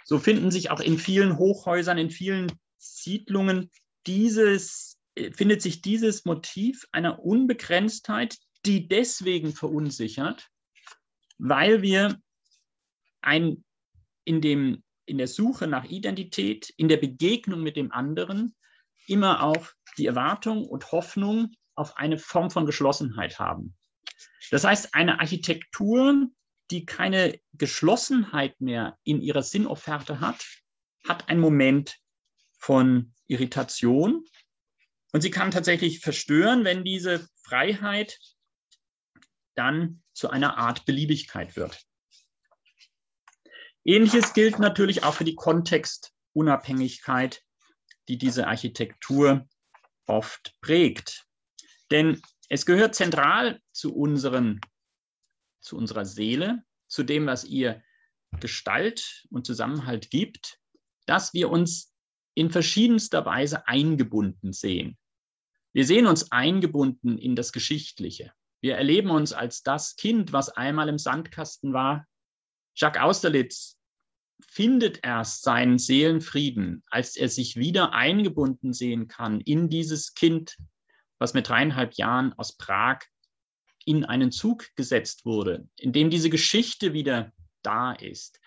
[0.04, 3.70] So finden sich auch in vielen Hochhäusern, in vielen Siedlungen
[4.08, 4.99] dieses
[5.32, 10.48] findet sich dieses Motiv einer Unbegrenztheit, die deswegen verunsichert,
[11.38, 12.20] weil wir
[13.22, 13.64] ein,
[14.24, 18.54] in, dem, in der Suche nach Identität, in der Begegnung mit dem anderen
[19.06, 23.76] immer auch die Erwartung und Hoffnung auf eine Form von Geschlossenheit haben.
[24.50, 26.28] Das heißt, eine Architektur,
[26.70, 30.46] die keine Geschlossenheit mehr in ihrer Sinnofferte hat,
[31.08, 31.98] hat einen Moment
[32.58, 34.24] von Irritation
[35.12, 38.18] und sie kann tatsächlich verstören, wenn diese Freiheit
[39.54, 41.84] dann zu einer Art Beliebigkeit wird.
[43.84, 47.42] Ähnliches gilt natürlich auch für die Kontextunabhängigkeit,
[48.08, 49.48] die diese Architektur
[50.06, 51.26] oft prägt.
[51.90, 54.60] Denn es gehört zentral zu, unseren,
[55.60, 57.82] zu unserer Seele, zu dem, was ihr
[58.38, 60.60] Gestalt und Zusammenhalt gibt,
[61.06, 61.92] dass wir uns
[62.34, 64.98] in verschiedenster Weise eingebunden sehen.
[65.72, 68.32] Wir sehen uns eingebunden in das Geschichtliche.
[68.60, 72.06] Wir erleben uns als das Kind, was einmal im Sandkasten war.
[72.74, 73.78] Jacques Austerlitz
[74.46, 80.56] findet erst seinen Seelenfrieden, als er sich wieder eingebunden sehen kann in dieses Kind,
[81.18, 83.00] was mit dreieinhalb Jahren aus Prag
[83.84, 88.40] in einen Zug gesetzt wurde, in dem diese Geschichte wieder da ist,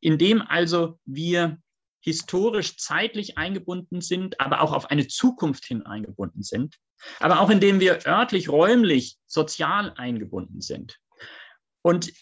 [0.00, 1.60] in dem also wir
[2.02, 6.78] historisch zeitlich eingebunden sind, aber auch auf eine Zukunft hin eingebunden sind,
[7.20, 10.98] aber auch indem wir örtlich, räumlich, sozial eingebunden sind.
[11.82, 12.12] Und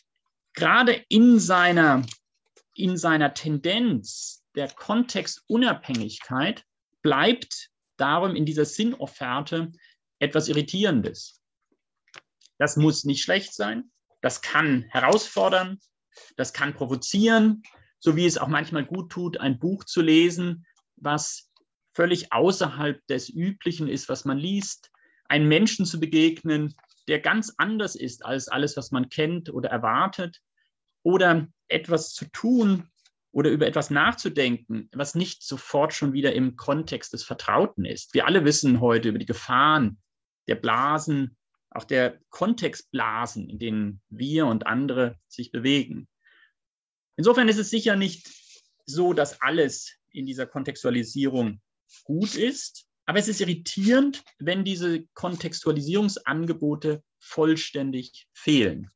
[0.54, 2.04] gerade in seiner,
[2.74, 6.64] in seiner Tendenz der Kontextunabhängigkeit
[7.02, 9.72] bleibt darum in dieser Sinnofferte
[10.18, 11.40] etwas Irritierendes.
[12.58, 15.80] Das muss nicht schlecht sein, das kann herausfordern,
[16.36, 17.62] das kann provozieren,
[18.00, 21.50] so wie es auch manchmal gut tut, ein Buch zu lesen, was
[21.92, 24.90] völlig außerhalb des Üblichen ist, was man liest,
[25.28, 26.74] einen Menschen zu begegnen,
[27.08, 30.40] der ganz anders ist als alles, was man kennt oder erwartet,
[31.02, 32.88] oder etwas zu tun
[33.32, 38.12] oder über etwas nachzudenken, was nicht sofort schon wieder im Kontext des Vertrauten ist.
[38.12, 39.98] Wir alle wissen heute über die Gefahren
[40.48, 41.36] der Blasen,
[41.70, 46.08] auch der Kontextblasen, in denen wir und andere sich bewegen.
[47.20, 48.30] Insofern ist es sicher nicht
[48.86, 51.60] so, dass alles in dieser Kontextualisierung
[52.04, 58.90] gut ist, aber es ist irritierend, wenn diese Kontextualisierungsangebote vollständig fehlen.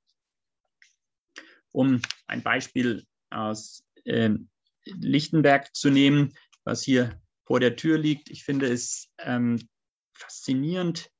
[1.70, 4.30] Um ein Beispiel aus äh,
[4.86, 6.32] Lichtenberg zu nehmen,
[6.64, 8.30] was hier vor der Tür liegt.
[8.30, 9.68] Ich finde es ähm,
[10.14, 11.10] faszinierend,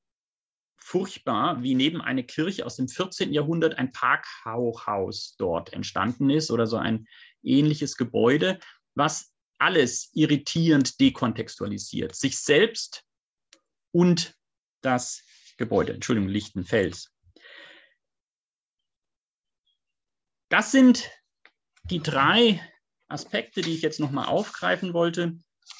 [0.85, 3.33] furchtbar, wie neben einer Kirche aus dem 14.
[3.33, 7.07] Jahrhundert ein Parkhaus dort entstanden ist oder so ein
[7.41, 8.59] ähnliches Gebäude,
[8.93, 13.03] was alles irritierend dekontextualisiert, sich selbst
[13.93, 14.37] und
[14.81, 15.23] das
[15.57, 17.11] Gebäude, Entschuldigung, Lichtenfels.
[20.49, 21.09] Das sind
[21.85, 22.61] die drei
[23.07, 25.35] Aspekte, die ich jetzt nochmal aufgreifen wollte,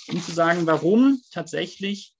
[0.08, 2.16] um zu sagen, warum tatsächlich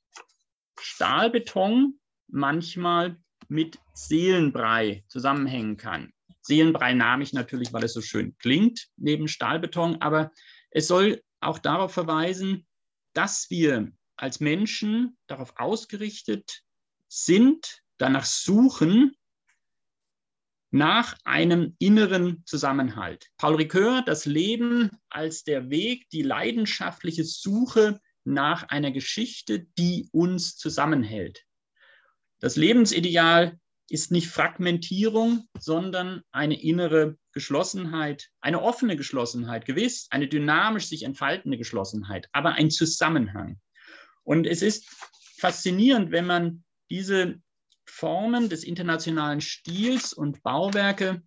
[0.80, 3.18] Stahlbeton manchmal
[3.48, 6.14] mit Seelenbrei zusammenhängen kann.
[6.42, 10.32] Seelenbrei nahm ich natürlich, weil es so schön klingt, neben Stahlbeton, aber
[10.72, 12.68] es soll auch darauf verweisen,
[13.14, 16.64] dass wir als Menschen darauf ausgerichtet
[17.08, 19.16] sind, danach suchen,
[20.72, 23.30] nach einem inneren Zusammenhalt.
[23.38, 30.58] Paul Ricoeur, das Leben als der Weg, die leidenschaftliche Suche nach einer Geschichte, die uns
[30.58, 31.46] zusammenhält.
[32.46, 40.86] Das Lebensideal ist nicht Fragmentierung, sondern eine innere Geschlossenheit, eine offene Geschlossenheit, gewiss, eine dynamisch
[40.86, 43.60] sich entfaltende Geschlossenheit, aber ein Zusammenhang.
[44.24, 44.88] Und es ist
[45.40, 47.42] faszinierend, wenn man diese
[47.88, 51.24] Formen des internationalen Stils und Bauwerke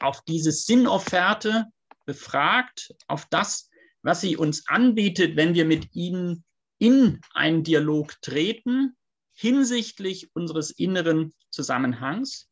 [0.00, 1.66] auf diese Sinnofferte
[2.06, 3.70] befragt, auf das,
[4.02, 6.42] was sie uns anbietet, wenn wir mit ihnen
[6.80, 8.96] in einen Dialog treten,
[9.38, 12.50] hinsichtlich unseres inneren Zusammenhangs.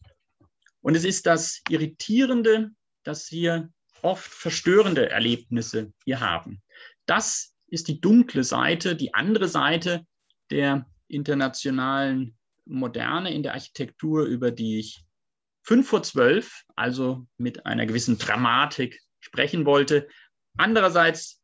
[0.82, 2.70] Und es ist das Irritierende,
[3.02, 3.70] dass wir
[4.02, 6.62] oft verstörende Erlebnisse hier haben.
[7.04, 10.06] Das ist die dunkle Seite, die andere Seite
[10.52, 15.04] der internationalen Moderne in der Architektur, über die ich
[15.62, 20.06] fünf vor zwölf, also mit einer gewissen Dramatik sprechen wollte.
[20.56, 21.42] Andererseits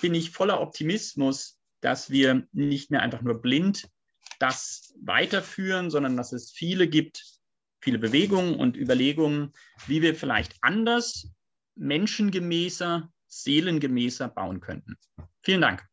[0.00, 3.88] bin ich voller Optimismus, dass wir nicht mehr einfach nur blind
[4.38, 7.24] das weiterführen, sondern dass es viele gibt,
[7.80, 9.52] viele Bewegungen und Überlegungen,
[9.86, 11.28] wie wir vielleicht anders,
[11.76, 14.96] menschengemäßer, seelengemäßer bauen könnten.
[15.42, 15.84] Vielen Dank.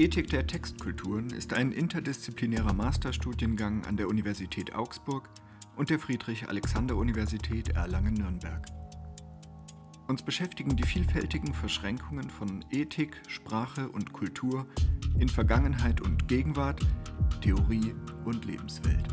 [0.00, 5.28] Ethik der Textkulturen ist ein interdisziplinärer Masterstudiengang an der Universität Augsburg
[5.74, 8.64] und der Friedrich-Alexander-Universität Erlangen-Nürnberg.
[10.08, 14.64] Uns beschäftigen die vielfältigen Verschränkungen von Ethik, Sprache und Kultur
[15.18, 16.80] in Vergangenheit und Gegenwart,
[17.42, 17.94] Theorie
[18.24, 19.06] und Lebenswelt.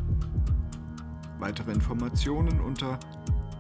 [1.38, 2.98] Weitere Informationen unter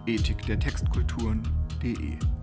[0.07, 2.34] ethikdertextkulturen.de